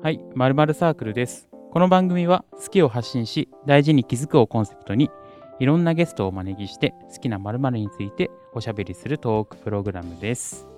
[0.00, 1.48] はい、まるまるサークルです。
[1.72, 5.10] この番組は好きを発信し、大事に気づくをコンセプトに、
[5.58, 10.68] いろんなゲストをお招きして、好きなまるまるについておしゃべりするトークプログラムです。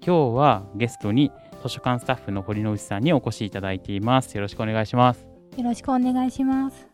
[0.00, 1.30] 今日はゲストに
[1.62, 4.34] 図書館スタッフの堀之内さんにお越しいただいています。
[4.34, 5.26] よろしくお願いします。
[5.58, 6.88] よろしくお願いします。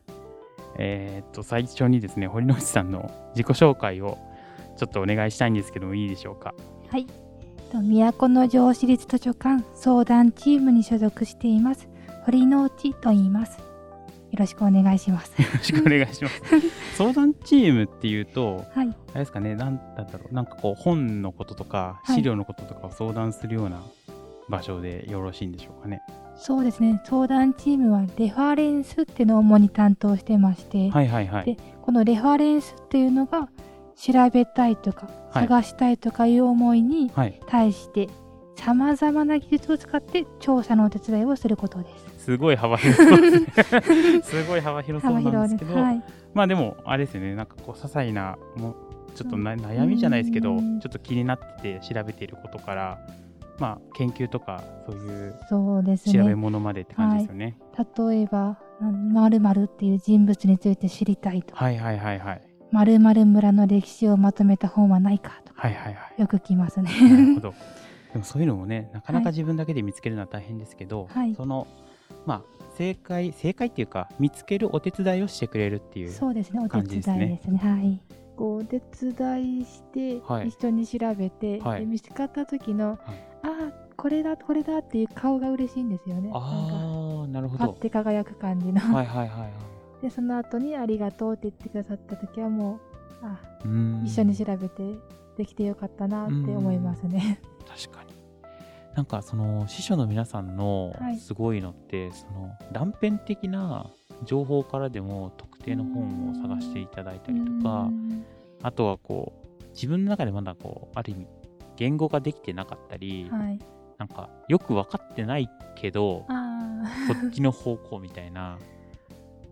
[0.76, 4.18] えーっと、最初にですね、堀之内さんの自己紹介を
[4.76, 6.52] ちょっとお願いしたいんですけどもいいでしょうか？
[6.88, 7.06] はい。
[7.74, 7.82] と
[8.28, 11.88] 都城市立図書館相談チームに所属しています。
[12.24, 13.58] 堀之内と言います。
[13.58, 13.64] よ
[14.38, 15.34] ろしくお願いします。
[15.42, 16.42] よろしくお願いします。
[16.96, 18.88] 相談チームっていうと、はい。
[18.88, 23.82] あれですかね、なんだろう、なんかこう、本のこととか、はい資料のこととかを相談するような
[24.48, 26.00] 場所でよろしいんでしょうかね。
[26.36, 27.02] そうですね。
[27.04, 31.44] 相談チームはレファレンスっていうのを主に担当してまして、はいはいはい。
[31.44, 33.48] でこのレファレンスっていうのが
[33.96, 38.08] 調べたいとか、はい探したいとかいう思いにはい、対して、
[38.56, 41.88] さまざまな技術を使って調査のお手伝いをすることで
[42.18, 42.24] す。
[42.26, 44.22] すごい幅広そうですね。
[44.22, 45.68] すごい幅広そう幅なん広です。
[45.68, 46.02] けど、はい。
[46.34, 48.74] まあでも、あれですよね、なんかこう、些細な、もう
[49.14, 52.98] ちょっとな悩みじゃないですけど、うんちょっと気になってて調べていることから、
[53.58, 55.34] まあ、研究とか、そういう
[55.98, 56.34] 調べね。
[56.34, 57.56] 物までって感じですよね。
[58.08, 62.42] 例えば、まるまるっていう人物について知りたいとか、はいはいはいはい。
[62.74, 66.20] まるまる村の歴史をまとめた本はないかとか、はいはいはい。
[66.20, 66.90] よく聞きますね。
[67.08, 67.54] なるほど。
[68.12, 71.68] でもそういうのもね、なかなかはい自分だけで見つけるのは大変ですけど、はいその、
[72.26, 72.42] まあ、
[72.76, 76.10] 正解、正解っていうか、見つけるお手伝いをしてくれるっていう。
[76.10, 77.58] そうですね、お手伝い感じですねですね。
[77.58, 78.00] はい。
[78.36, 82.98] こうお手伝いして、はい一緒に調べて、はいで見つかった時の、あ
[83.44, 86.30] あ、これだ、これだっていう顔が嬉しいんですよね。
[86.34, 87.66] ああ、なるほど。
[87.66, 88.80] パッて輝く感じの。
[88.80, 89.73] はいはいはいはい。
[90.04, 92.78] で、その後にありがとうって言ってくださった時はも
[93.22, 93.40] う、あ
[94.04, 94.82] 一緒に調べて
[95.38, 97.40] できてよかったなって思いますね。
[97.66, 98.12] 確かに。
[98.94, 103.86] なんかその司書の皆さんのはいすごいのって、その断片的な
[104.24, 108.26] 情報からでも特定の本を探していただいたりとかう、ん
[108.62, 111.26] あとはこう自分の中でまだこうある意味
[111.76, 113.58] 言語ができてなかったり、はい。
[113.96, 118.58] なんかよく分かってないけどあ こっちの方向みたいな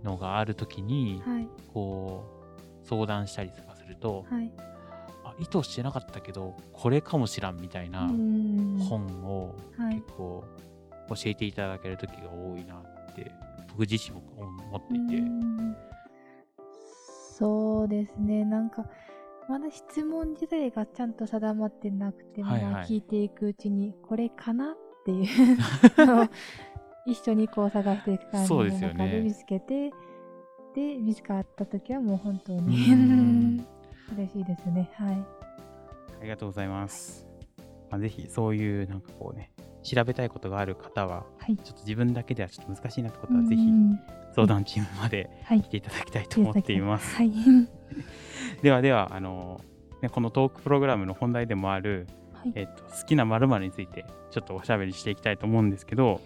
[0.03, 1.31] のがあるときにあ。
[1.31, 1.49] はい。
[1.73, 2.25] こ
[2.85, 4.53] う相談したりとかすると、はい。
[5.25, 10.07] あ意図してなかったけどこれかもしらんみたいなうん本をはい結。
[10.17, 10.45] 構
[11.09, 13.31] 教えていただける時が多いなって
[13.71, 15.77] 僕自身も思っていて、うん
[17.39, 18.45] そうですね。
[18.45, 18.85] なんか、
[19.49, 25.57] まだ質問自体がちゃんと定まってなくて、はいはいまあ聞いていくうちに、これかなっていう
[26.07, 26.29] の を
[27.07, 29.91] 一緒にこう探していく感じの中で見つけて、
[30.75, 33.67] で、見つかった時はもう本当うにん
[34.17, 34.91] 嬉しいですね。
[34.95, 35.15] はい。
[36.21, 37.27] ありがとうございます、
[37.91, 39.51] まあ、ぜひそういうなんかこうね
[39.83, 41.57] 調べたいことがある方ははい。
[41.57, 43.99] ちょっと自分だけではちょっと難しいなってことはぜひうん
[44.35, 45.69] 相談チームまではい来。
[45.69, 47.17] ていただきたいと思っています。
[47.17, 47.33] はい。
[48.63, 49.61] ではではあの、
[50.01, 56.21] ね、このトークプログラムの本題でもある、はいえっと、好きな〇〇についてちょっとおしゃべりしていきたいと思うんですけど、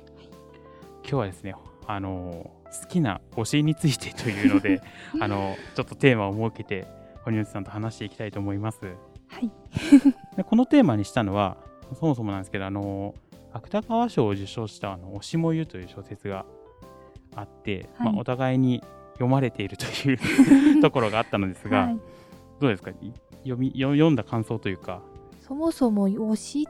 [1.08, 1.54] 今日はですね
[1.86, 2.50] あの
[2.82, 4.80] 好きな推しについてというので
[5.20, 6.86] あのちょっとテーマを設けて
[7.24, 8.80] 堀内さんと話していきたいと思います。
[9.28, 9.50] はい。
[10.36, 11.56] でこのテーマにしたのは
[11.94, 13.14] そもそもなんですけどあの
[13.52, 16.44] 芥川賞を受賞したあの「推しもゆ」という小説が
[17.34, 18.82] あって、はいまあ、お互いに
[19.14, 20.14] 読まれているとい
[20.78, 21.98] う ところがあったのですが、はい。
[22.60, 22.90] どうですか？
[22.90, 22.94] い
[23.44, 25.00] 読みよ読んだ感想というか、
[25.40, 26.68] そもそも推し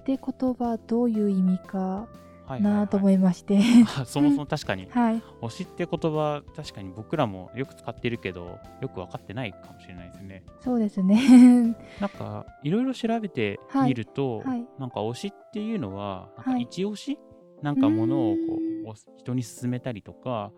[0.00, 2.18] って言葉どういう意味かはい
[2.60, 3.58] なと思はいいまして。
[3.98, 5.22] あそもそも確かに はい。
[5.42, 11.76] 推しって言葉確かに僕らもよく使ってるけどよく分かってないかもしれないですねそうですね。
[12.00, 14.66] なんかいろいろ調べてみると、はい。
[14.78, 17.18] なんか推しっていうのはなんかはい一押し、
[17.62, 18.58] なんかものをこ
[18.90, 20.52] う人に勧めたりとか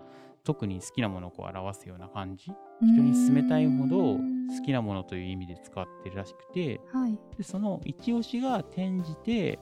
[0.45, 2.51] 特に好きなものをこう表すような感じ？
[2.83, 4.21] 人に勧めたいほど好
[4.65, 7.19] きなものという意味で使ってるらしくてはい。
[7.37, 9.59] でその一押しが転じて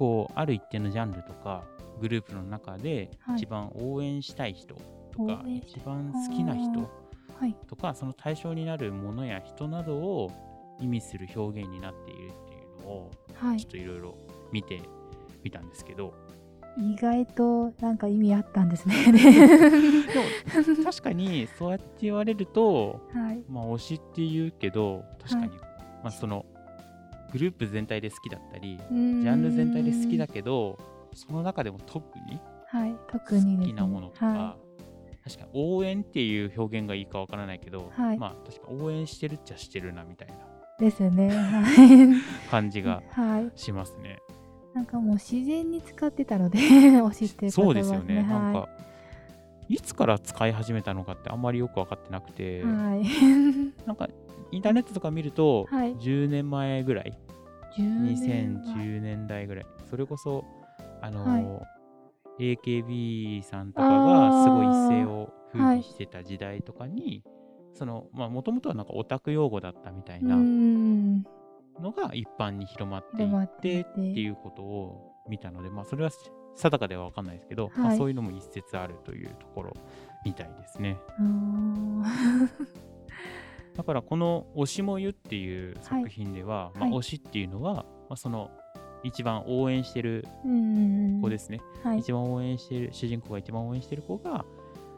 [0.00, 1.62] こうある一定のジャンルとか
[2.00, 6.90] グループの中ではい一番応援したい人とか、応援し一番好きな人
[7.38, 7.54] はい。
[7.68, 10.32] とかその対象になるものや人などを
[10.80, 13.70] 意味する表現になっているっていうのをはいちょっ。
[13.72, 14.14] といろいろ
[14.50, 14.80] 見て
[15.44, 16.14] みたんですけど、
[16.78, 18.94] 意外となんか意味あったんですね。
[19.12, 23.44] でも確かにそうやって言われると、はい。
[23.50, 25.66] まあ、推しって言うけど確かに、はいま
[26.04, 26.46] あ、その
[27.32, 30.78] グループ全体で好きだったりジジャンル全体で好きだけど
[31.14, 32.40] その中でも特に。
[32.72, 34.56] 好きなものとか、は
[35.24, 40.34] 確かに応援っていう表現がいいかわからないけど、はいまあ確かに応援してるっちゃしてるなみたいな
[40.78, 41.28] ですね。
[41.30, 41.62] は
[42.46, 42.48] い。
[42.48, 43.50] 感じがはい。
[43.54, 44.18] しますね。
[44.72, 46.58] なんかもう自然に使ってたので
[47.02, 48.68] 推しってそうですよね、なんはか
[49.68, 53.04] いつから使い始めたのかってあんまりよく分かってなくて、い、はい、
[53.86, 54.08] なんか
[54.52, 55.96] インターネットとか見ると、はい。
[55.96, 57.18] 10年前ぐらい。
[57.76, 58.84] 10年前。
[58.84, 59.66] 2010年代ぐらい。
[59.88, 60.44] それこそ
[61.00, 61.66] あの、は
[62.38, 67.22] AKB さんとかがすごい一世を風はい靡してた時代とかに、
[67.72, 71.22] そのまあもともとはなんかオタク用語だったみたいなん。
[71.80, 73.94] のが一般に広まっていっってって。
[73.94, 76.10] ていうことを見たので、まあ、それは
[76.56, 79.72] 定かでは分かんないですけど、まあ、はいそういうのも一説あるというところ
[80.24, 80.98] みたいですね。
[83.80, 88.50] だからこの「推しもゆ」っていう作品では、まあ、はい推しっていうのは、まあ、その
[89.02, 92.00] 一番応援してるうん子ですね、はい。
[92.00, 94.44] 一番応援してる主人公が一番応援してる子が、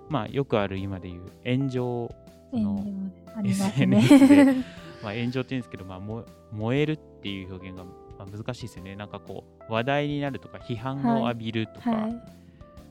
[0.09, 2.13] まあ、よくある今でいう炎上
[2.51, 2.93] その炎上
[3.37, 3.99] ありますね。
[3.99, 4.45] SNS で。
[5.05, 8.97] まあ、炎上って言うんですけど、まあ、も燃えるっていう表現が、まあ、難しいですよね。
[8.97, 12.13] なんかこう話題になるとか批判を浴びるとか、はい。
[12.13, 12.21] ま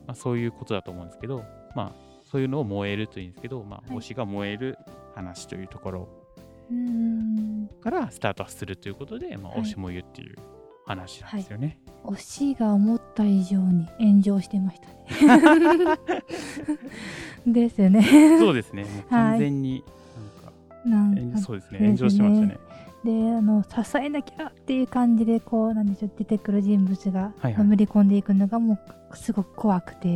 [0.08, 1.44] あ、そういうことだと思うんですけど、
[1.76, 3.98] まあ、そういうのを燃えるというんですけど、まあ、はい。
[3.98, 4.78] 推しが燃える
[5.14, 6.08] 話というところ
[7.80, 9.62] からスタートするということで、まあ、はい。
[9.62, 10.36] 推しもゆっていう
[10.86, 11.78] 話なんですよね。
[12.04, 15.98] 推しが思った以上に炎上してましたね。
[17.46, 18.38] ですね。
[18.38, 19.84] そうですね、完全に
[20.86, 22.58] なんかなんか、そうですね、炎上してましたね。
[23.04, 27.54] であの支えなきゃっていう感じでこうなんでしょう出てくる人物がはいはい。
[27.58, 28.78] のめり込んでいくのがも
[29.12, 30.08] うすごく怖くて、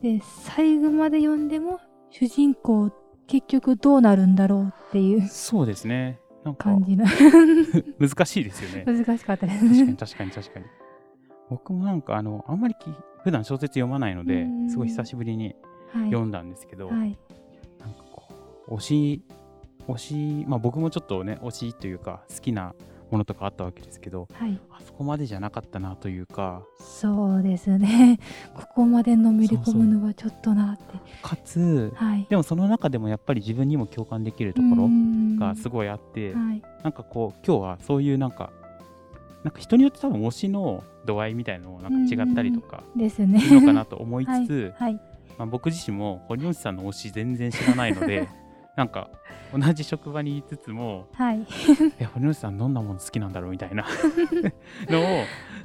[0.00, 1.80] で最後まで読んでも
[2.10, 2.90] 主人公
[3.26, 5.28] 結局どうなるんだろうっていううん。
[5.28, 7.04] そうですね、なんか感じの
[7.98, 8.84] 難しいですよね。
[8.86, 9.96] 難しかったです確かにね。
[9.96, 10.66] 確かに確かに。
[11.50, 12.86] 僕もなんかあのあんまりき
[13.24, 15.54] 普段小説読まないのでうんすごい久しぶりに
[15.92, 17.18] はい読んだんですけど、はい
[17.78, 18.28] なんかこ
[18.68, 19.24] う推し
[19.88, 22.74] 推しまあ僕もちょっとね推しというか好きな
[23.12, 28.18] ものとかあったわけですけどはい、あそこまでじゃなかったなというかそうですね。
[28.54, 30.82] ここまでのめり込むのはちょっとなって。
[31.22, 32.26] かつはい。
[32.28, 34.88] でもその中でもやっぱり自分にも共感できるところ
[35.38, 36.62] がすごごいあって、はい。
[36.82, 38.50] なんかこう今日はそういうなんか
[39.44, 43.42] なんか人によって多分推しの度合いみたいなのもなんか違ったりとかですね。
[43.50, 44.94] のかなと思いつつ、 はい。
[45.38, 48.28] まあ、僕自身も堀内さんの推し全然知らないので
[48.76, 49.10] なんか
[49.52, 51.46] 同じ職場にいつつもはい。
[51.98, 53.84] え堀内さんどんなもの好きなんだろうみたいな
[54.88, 55.04] のを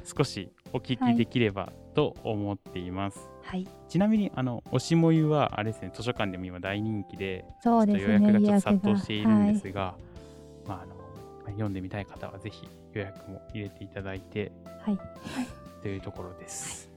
[0.04, 3.66] 少しお聞きできればと思っています、はい。
[3.88, 8.12] ちなみにあの推しもゆはあれですね図書館でも今大人気でそうですね。
[8.14, 9.94] 約がちょっと殺到しているんですが、
[10.66, 10.94] まあ、あの
[11.52, 14.52] 読んでみたい方はぜひ予約も入れていただいて
[14.82, 14.96] はい。
[14.96, 15.46] はい。
[15.82, 16.87] というところです。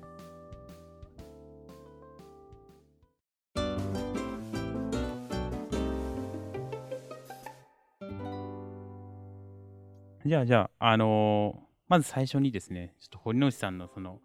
[10.26, 11.60] じゃあじゃあ、あのー
[11.90, 14.20] まず最初にですね、ちょっと堀之内さんのその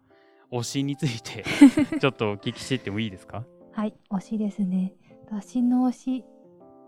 [0.53, 1.43] 推しについて
[1.99, 3.43] ちょっとお聞きしていってもいいですか？
[3.73, 3.93] はい。
[4.09, 4.93] 推しですね。
[5.29, 6.25] 私の推し、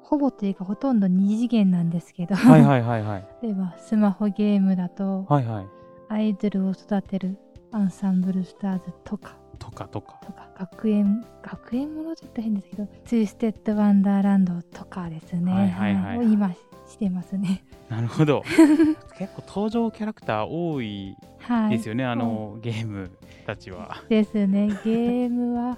[0.04, 3.28] ほぼというかほとんど二次元なんですけど、はいはいはいはい。
[3.44, 5.68] 例えばスマホゲームだと、はいはい。
[6.08, 7.38] アイドルを育てる
[7.74, 10.18] アンサンブルスターズとか、とかとか。
[10.26, 16.58] とか学園学園ものちょっと変ですけどツイステッドワンダーランドとかですね、はいはいはいを今し
[17.00, 18.44] てますねなるほど。
[19.18, 23.10] 結構登場キャラクター多いはいですよね、あのゲーム
[23.48, 24.04] たちは。
[24.10, 25.78] ですねゲームは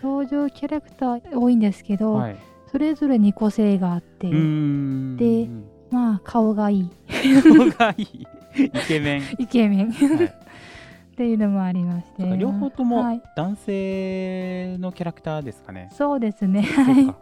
[0.00, 2.36] 登場キャラクター多いんですけど、はい。
[2.70, 4.28] それぞれに個性があって。
[4.30, 5.48] で
[5.90, 6.90] まあ顔がいい
[7.42, 8.26] 顔がいい。
[8.62, 9.22] イケメン。
[9.38, 10.48] イケメン、はい
[11.18, 15.90] っていうのもありまして両方ともはい、男性のキャラクターですかね。
[15.92, 17.16] そうですねはいか。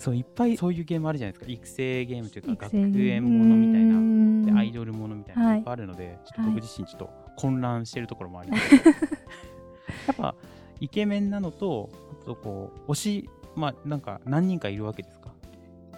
[0.00, 1.52] そういっぱいそういうゲームあるじゃないですか。
[1.52, 4.52] 育成ゲームというか学園ものみたいな。
[4.52, 8.84] でアイドルものみたいなのはいいっぱいあるので、ちょっとはい僕自身ちょっと混乱してるところもありますけど。
[8.90, 8.94] や
[10.12, 10.34] っぱ
[10.80, 11.90] イケメンなのと、
[12.22, 15.30] あとこう推し、まあなんか何人かいるわけですか？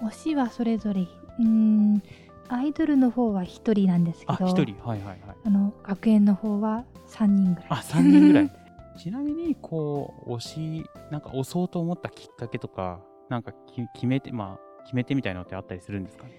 [0.03, 2.03] 推しはそれぞれうーん
[2.49, 4.75] アイドルの方は1人なんですけあ、ど一人。
[4.85, 5.19] はいはいはい。
[5.45, 8.51] あの学園の方は3人ぐらいあ、3人ぐらい。
[8.99, 16.31] ちなみに、こう、推し、なんか推そうと思ったきっかけとか、なんかき決めて、まあ、決めてみたいのってあったりするんですかね？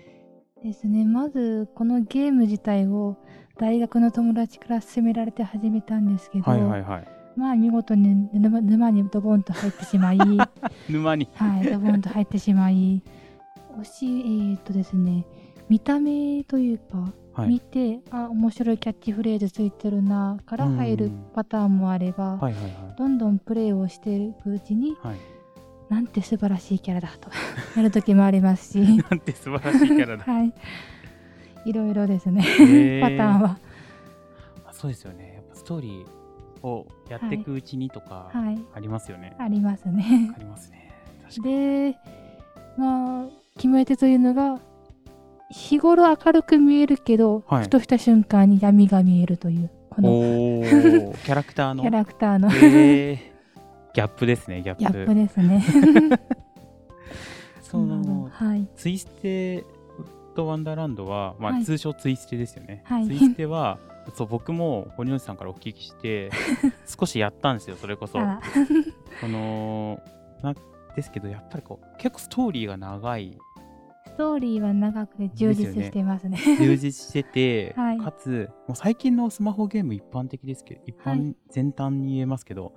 [0.63, 3.17] ですねまずこのゲーム自体を
[3.57, 7.07] 大学の友達から勧められて始めたんですけど、はいはいはい。
[7.35, 10.49] まあ見事に沼沼にドボンと入ってしまいは
[10.89, 11.25] 沼に。
[11.25, 13.01] いドボンと入ってしまい
[13.79, 15.25] 推しえー、っとですね
[15.67, 17.49] 見た目というか、はい。
[17.49, 24.95] 見てあ面白いキャッチフレーズついてるなから入るパターンもあれば、はいはいはどんどんプレイをしていくうちにい。
[25.01, 25.32] はい。
[25.93, 27.29] なんて素晴らしいキャラだと。
[27.77, 28.79] なる時もありますし。
[29.09, 30.23] なんて素晴らしいキャラだ。
[30.23, 30.53] はい。
[31.65, 32.41] いろいろですね。
[33.01, 33.57] パターンは。
[34.71, 35.33] そうですよね。
[35.35, 38.57] やっぱストーリーをやっていくうちにとかはい。
[38.73, 40.33] ありますよね、ありますね。
[40.35, 40.89] ありますね。
[41.43, 41.95] で
[42.77, 44.59] まあ決め手というのが
[45.51, 47.63] 日頃明るく見えるけど、はい。
[47.63, 50.09] ふとした瞬間に闇が見えるというこの
[51.23, 51.83] キャラクターの？
[51.83, 52.50] キャラクターの。
[52.51, 53.32] えー
[53.93, 54.79] ギャップですねギャップ。
[54.81, 55.63] ギャップですね。
[57.62, 58.67] そのはい。
[58.75, 59.65] ツイステウッ
[60.35, 61.63] ドワンダーランドは、まあはい。
[61.63, 63.07] 通称ツイステですよね、はい。
[63.07, 63.79] ツイステは
[64.15, 66.29] そう僕も堀之内さんからお聞きして
[66.85, 68.19] 少しやったんですよそれこそ。
[68.19, 70.01] この
[70.41, 70.53] な
[70.95, 73.38] ですけどやっぱりこう結構ストーリーが長い。
[74.05, 76.38] ストーリーは長くて充実してますね。
[76.59, 77.97] 充実してて、 はい。
[77.97, 81.35] かつもう最近のスマホゲーム一般的ですけど一般、はい。
[81.50, 82.73] 全端に言えますけど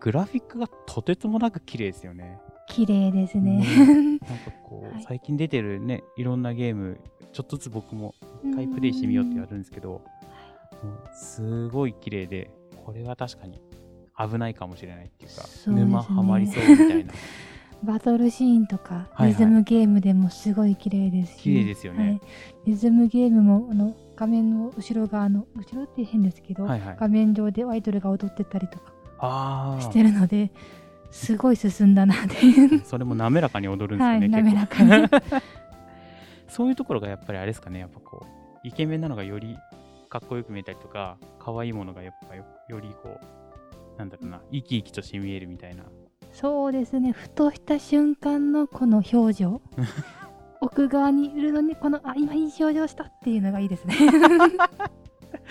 [0.00, 2.38] グラフィックがとてつもなく綺麗ですよね。
[2.68, 3.64] 綺麗ですね。
[4.28, 5.04] なんかこう、はい。
[5.04, 7.00] 最近出てるねいろんなゲーム
[7.32, 10.02] ちょっとずつ僕も一回プレイしてみようってやるんですけど
[11.12, 12.50] すごい綺麗で
[12.84, 13.60] これは確かに
[14.18, 15.80] 危ないかもしれないっていうかそうね。
[15.80, 17.12] 沼ハマりそうみたいな。
[17.82, 22.02] バトルシーンとかリズムゲームでもすごい綺麗ですし、綺麗ですよね。
[22.04, 22.20] はい。
[22.64, 26.96] リズムゲームもあの画面の後ろ側の後ろって変ですけど、はいはい。
[26.98, 28.95] 画面上でアイドルが踊ってたりとかあ
[29.80, 30.50] してるので
[31.10, 32.80] すごい進んだなっていう。
[32.82, 35.08] あ それも滑らかに踊るんですはいよね、滑らかに。
[36.48, 38.24] そういうところがやっぱりあれですかねやっぱこ
[38.64, 39.56] うイケメンなのがより
[40.08, 43.18] かっこよく見えたりとか可愛いものがやっぱよよりこ
[43.94, 45.84] うなんだろうな生き生きとして見えるみたいな。
[46.32, 49.62] そうですねふとした瞬間のこの表情。
[50.60, 53.94] 奥側にいるのにこのあ今いい表情したっていうのがいいですね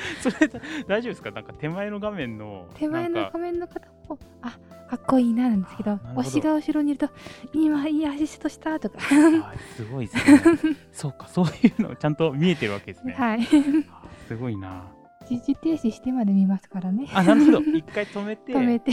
[0.21, 0.47] それ
[0.87, 1.31] 大丈夫ですか？
[1.31, 3.79] なんか手前の画面の手前の画面の方？
[4.07, 4.57] もあ
[4.87, 7.13] かっこいいななんですけど推しが後ろにいると
[7.53, 8.99] 今いいアシストしたとか。
[9.75, 10.75] すごいですね。
[10.93, 13.41] そうかそういうのちゃんと見えてるわけですね、はい。
[13.41, 14.91] あすごいな。
[15.27, 17.07] 一時停止してまで見ますからね。
[17.13, 17.59] あなるほど。
[17.61, 18.53] 一回止めて。
[18.53, 18.91] 止めて。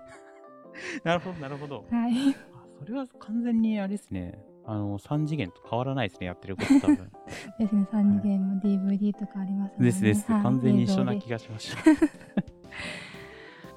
[1.04, 1.84] なるほどなるほど。
[1.90, 2.34] はい。
[2.54, 4.38] あそれは完全にあれですね
[4.70, 7.10] あの3次元と変わらないですねやってること多分。
[7.58, 10.42] ですね3次元も DVD とかありますね、ですです、はい。
[10.42, 11.82] 完全に一緒な気がしました。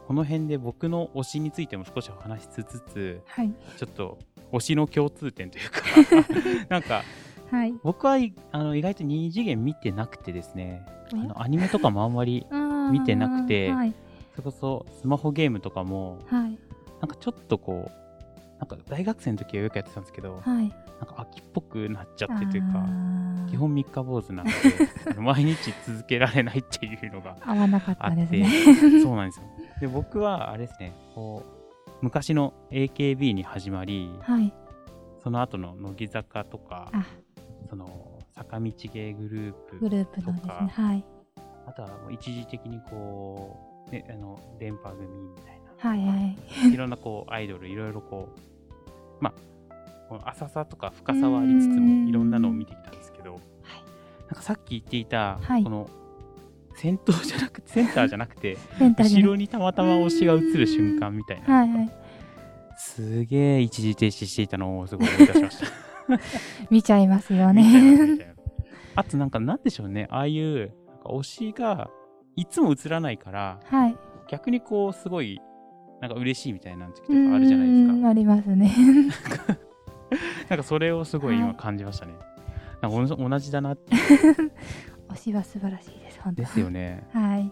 [0.06, 3.54] この辺で僕の推しについても少しお話しつつはい。
[3.78, 4.20] ちょっと
[4.52, 5.82] 推しの共通点というか
[6.68, 7.04] なんか
[7.50, 7.74] はい。
[7.84, 10.86] 僕はいあの意外と2次元見てなくてですね。
[11.14, 12.46] あのアニメとかもあんまり
[12.92, 13.94] 見見てなくてはい。
[14.32, 16.60] それこそスマホゲームとかもはい。
[17.00, 18.02] なんかちょっとこう
[18.62, 20.70] なんか大学生の時はよくやってたんですけどはい。
[21.00, 22.86] なんか秋っぽくなっちゃってというか
[23.50, 24.50] 基本三日坊主なの
[25.14, 29.02] で 毎日続けられないっていうのが合わなかったですね。
[29.02, 29.46] そうなんですよ。
[29.82, 34.54] で僕はあれですねこう昔の AKB に始まりはい。
[35.24, 37.04] その後の乃木坂とかあ。
[37.68, 40.68] その坂道芸グループグループのですとかね。
[40.68, 41.06] はい。
[41.66, 45.72] あとはもう一時的にこう、ね、あの電波組みたいな。
[45.78, 46.36] はいは
[46.68, 46.74] い。
[46.74, 48.51] いろんなこうアイドルいろいろこう
[49.22, 49.52] まあ
[50.10, 52.04] この浅さとか深さはありつつうん。
[52.04, 53.40] もいろんなのを見てきたんですけど、
[54.28, 55.64] なんかさっき言っていた、はい。
[55.64, 55.90] この
[56.76, 58.58] 先頭 じゃなくてセンターじゃなくて。
[58.80, 61.92] 後ろにたまたま推しが映る瞬間みたいな、はいはい。
[62.78, 65.68] すげえ一時停止していたのをすごい思い出しました。
[66.70, 68.36] 見ちゃいますよね。
[68.96, 70.08] あとなんかなんでしょうね。
[70.12, 71.90] ああいうなんか推しが
[72.36, 73.96] いつも映らないからはい。
[74.28, 75.40] 逆にこうすごい
[76.02, 77.94] なんか嬉しいみたいな時とかあるじゃないですか。
[77.94, 78.74] うんありますね
[80.50, 82.14] なんかそれをすごい今はい感じましたね。
[82.82, 83.96] なんか同じだなって。
[85.14, 87.08] 推しは素晴らしいです本当ですよね。
[87.14, 87.52] はい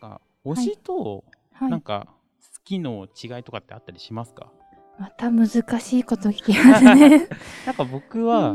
[0.00, 4.52] なんか推しとはいなんか好きの違いとかってあったりしますか、
[4.98, 5.48] また難
[5.80, 7.28] しいこと聞きますね
[7.66, 8.50] なんか僕は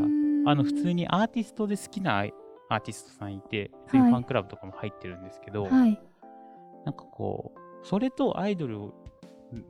[0.46, 2.24] あの普通にアーティストで好きな
[2.70, 6.00] アーティストさんいてそういうはいファンクラブとかも入ってるんですけど、はい。
[6.86, 8.92] なんかこうそれとアイドルを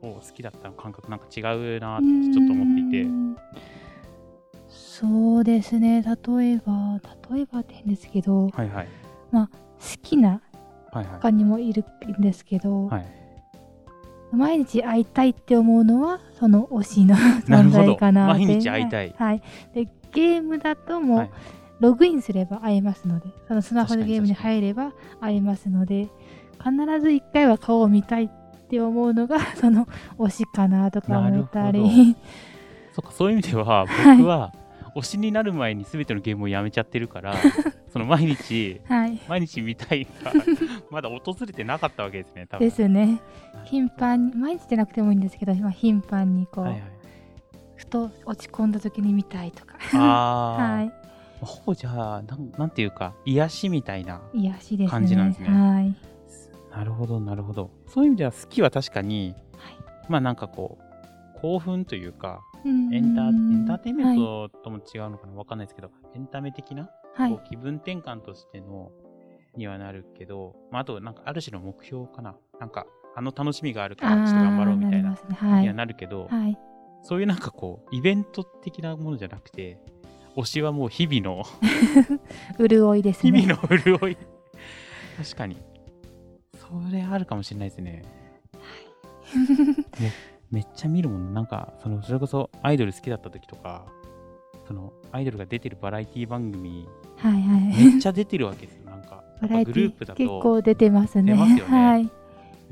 [0.01, 3.09] 好きだったの感覚なんか違うなってちょっと思っていて。
[4.69, 6.03] そうですね。
[6.03, 7.01] 例えば
[7.33, 8.87] 例えばって変ですけど好はいはい。
[10.03, 10.41] きな
[10.91, 11.05] はいはい。
[11.21, 11.83] 他にもいる
[12.17, 13.05] んですけど、はい。
[14.31, 18.45] 毎日会いたいって思うのはその推しの存在かなって。
[18.45, 19.15] 毎日会いたい。
[19.17, 19.41] はい、
[19.73, 21.31] でゲームだともう、はい
[21.81, 26.07] ログインすれば会えますのでそのスマホで確かにゲームに入れば会えますので
[26.63, 28.29] 必ず一回は顔を見たいっ
[28.69, 32.15] て思うのが その推しかなとか思ったり。
[32.93, 34.17] そっかそういう意味でははい。
[34.17, 34.53] 僕は
[34.95, 37.33] 推しになる前に全てのゲームをやめちゃってるから
[37.91, 39.19] その毎日はい。
[39.27, 40.31] 毎日見たいが
[40.91, 42.65] まだ訪れてなかったわけですね多分。
[42.65, 43.19] ですね。
[43.63, 46.83] 頻繁に毎日じゃなくてもいいんですけど、まあ、頻繁にこう、はいはい。
[47.75, 49.75] ふと落ち込んだ時に見たいとか。
[49.79, 51.10] はい
[51.45, 54.21] ほぼじゃあなんなんていうか癒しみたいな。
[54.89, 55.49] 感じなんですね。
[55.49, 55.95] はい。
[56.71, 57.69] なるほどなるほど。
[57.87, 59.75] そういう意味では好きは確かにはい。
[60.09, 60.77] まあなんかこ
[61.35, 62.93] う興奮というかうん。
[62.93, 67.31] エンターエンターテインメンはいトとも違うのかなわかんないですけど、エンタメ的な、はい。
[67.31, 68.91] こう気分転換としての
[69.57, 72.35] にはなるけど、まあ、あとなんかある種の目標かな。
[72.59, 75.49] なんかあの楽しみがあるからちょっと頑張ろうみたいなあーりますね。
[75.49, 75.61] はい。
[75.63, 76.57] にはなるけど、はい。
[77.03, 79.79] そういうなんかこうイベント的なものじゃなくて
[80.35, 81.45] 推しはもう日々の
[82.67, 83.41] 潤いですね。
[83.41, 84.17] 日々の潤い
[85.17, 85.57] 確かに
[86.55, 88.03] それあるかもしれないですね
[89.99, 90.11] め
[90.51, 93.85] めっちゃ見るもんなんかそのそれこそアイドル好きだった時とか
[94.67, 97.61] そのアイドルが出てるバラエティ番組はいはい。
[97.91, 101.33] めっちゃ出てるわけですよなんかグループだ結と構出てますね。
[101.33, 102.09] 出ますよねはい。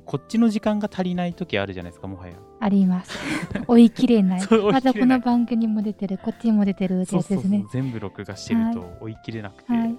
[0.09, 3.15] こっちの時間が足りない時あるじゃないですかもはやあります。
[3.67, 4.41] 追い切れない。
[4.41, 7.63] またこの番組にも出てる、こっちにも出てるってやつですね。
[7.71, 9.95] 全部録画してると追い切れなくて、はい。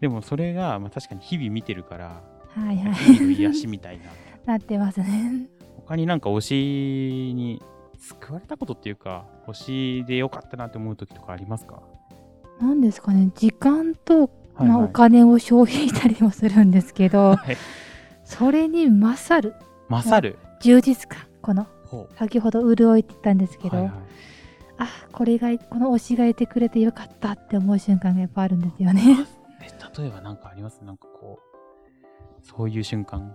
[0.00, 3.32] でもそれが、まあ、確かに日々見てるからはいはい。
[3.34, 4.06] 癒しみたいな
[4.54, 5.46] なってますね。
[5.76, 7.62] 他になんか推しに
[7.96, 11.80] 救われたことっていうか推しでよかったなって思う時とかありますか？
[12.60, 14.22] なんですかね、時間と、
[14.54, 17.56] はいまあ、はいお金を消費したりもするんですけど、はい
[18.28, 19.54] それに勝る。
[19.88, 20.38] 勝る？
[20.60, 21.26] 充実感。
[21.40, 23.94] この、ほ先ほど潤いって言ったんですけど、うはいはい。
[24.80, 29.02] あ、これが、この推しがいてくれてよかったって思う瞬間がやっぱあるんですよね。
[29.62, 30.84] え例えばなんかあります？
[30.84, 31.38] なんかこ
[32.42, 33.34] うそういう瞬間。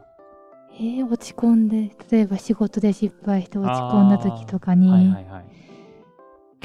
[0.75, 5.45] えー、落ち込んで、例えば仕事で失敗して落ち込んだ時とかに、はいはいはい。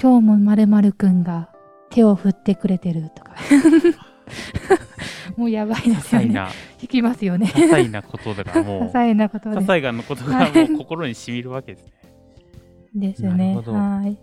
[0.01, 1.51] 今日もまるまるくんが
[1.91, 3.33] 手を振ってくれてるとか。
[5.39, 6.27] もうやばい些ですよね。
[6.27, 6.51] 細な。
[6.83, 7.47] 引きますよね。
[7.47, 9.57] 些細なことだからも些う 細なことで。
[9.57, 11.93] 些細なことがもう心にしみるわけですね。
[12.95, 13.55] ですね。
[13.55, 14.19] はい。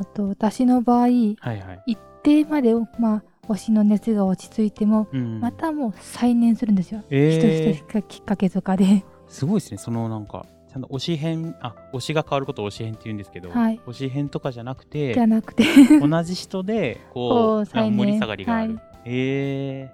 [0.00, 5.40] あと、私の場合、はいはい、一定まで、まあ、推しの熱が落ち着いても、うん。
[5.40, 7.02] またもう再燃するんですよ。
[7.10, 7.74] えー。
[7.74, 9.04] 一つ一つきっかけとかで。
[9.28, 9.78] すごいですね。
[9.78, 13.80] そのなんかちゃんと推し編あ推しが変わることを推し編って言うんですけど、はい。
[13.86, 15.64] 推し編とかじゃなくてじゃなくて、
[15.98, 19.92] 同じ人でここう盛り下がりがある、はえ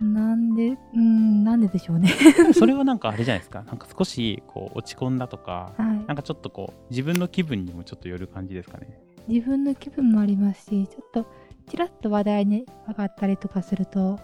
[0.00, 2.08] なんで、うん、なんででしょうね。
[2.10, 6.06] ー、 それはなんかあれじゃないですかなんか少しこう落ち込んだとかはい。
[6.06, 11.26] なんかちょっとこう自分の気分にもちょっとよる感じですかね自分の気分もありますし、ちょっと、
[11.70, 14.18] ちらっと話題に上がったりとかすると、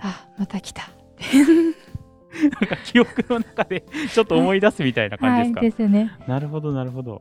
[0.00, 0.90] あ、また来た。
[2.42, 6.10] なんか記憶の中で ちょっと思い出すみたいな感じですか、はい、ですね。
[6.26, 7.20] なるほどなるほど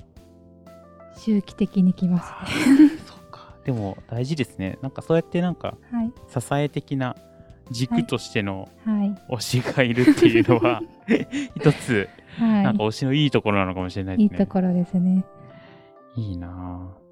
[1.18, 3.01] 周期的に来ますあーそうか
[3.66, 6.12] でも大事ですねなんかそうやってなんかね。
[6.28, 7.16] 支え的な
[7.70, 9.00] 軸としてのはい。
[9.00, 9.16] はい。
[9.38, 10.82] 推しがいるっていうのは
[11.56, 12.64] 一つはい。
[12.64, 15.24] なんか推しのいいところなのかもしれないですねいいところですね。
[16.16, 16.48] いいな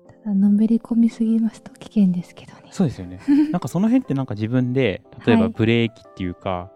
[0.06, 2.64] ぁただ、のめり込みすぎますと危険ですけどね。
[2.72, 3.20] そうですよね
[3.52, 6.72] なんかその辺ってなんか自分で例えばはいブレーキっていうか、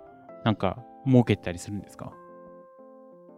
[0.45, 2.13] なんか設けたりするんですか？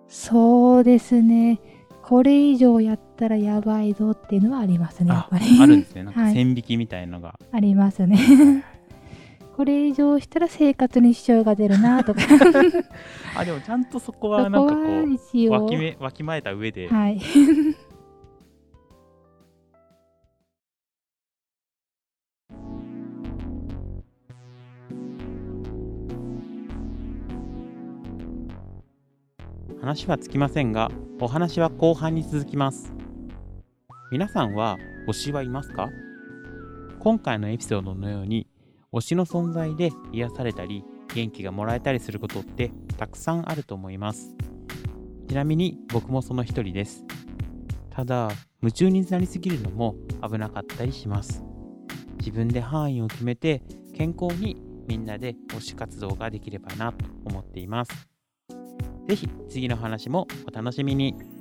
[0.08, 1.60] そうですね。
[2.08, 5.60] これ以上やったらやばいぞっていうのはありますね、やっあぱり。
[5.60, 8.64] あるんですねなんかはい線引きみたいなのが、ありますね。
[9.56, 12.22] これ以上したら生活に支障が出るなとか。
[13.38, 15.50] あでもちゃんとそこはなんかこはう。
[15.50, 17.20] わきめわきまえた上で、はい。
[29.96, 32.92] 話はつきませんがお話は後半に続きます。
[34.12, 34.78] 皆さんは
[35.08, 35.88] 推しはいますか？
[37.00, 38.46] 今回のエピソードのように
[38.92, 44.36] 推しの存在で癒されたり元気がもらえたりすることってたくさんあると思います。
[45.30, 47.06] ちなみに僕もその一人です。
[47.90, 48.30] ただ
[48.62, 51.42] 夢中になりすぎるのも危なかったりします。
[52.18, 58.10] 自分で範囲を決めて健康にみんなで推し活動ができればなと思っています。
[59.08, 61.35] ぜひ次の話もお楽しみに。